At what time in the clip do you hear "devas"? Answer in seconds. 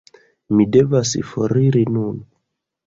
0.77-1.13